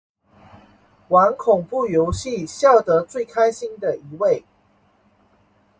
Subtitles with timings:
[1.09, 4.43] 玩恐怖游戏笑得最开心的一位